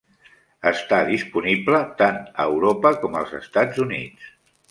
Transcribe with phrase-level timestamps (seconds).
[0.69, 4.35] Està disponible tant a Europa com als Estats Units.